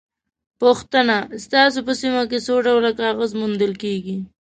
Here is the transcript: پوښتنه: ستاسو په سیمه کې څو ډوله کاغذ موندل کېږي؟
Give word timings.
پوښتنه: 0.61 1.15
ستاسو 1.45 1.79
په 1.87 1.93
سیمه 2.01 2.23
کې 2.29 2.39
څو 2.45 2.55
ډوله 2.65 2.91
کاغذ 3.01 3.31
موندل 3.39 3.73
کېږي؟ 3.83 4.17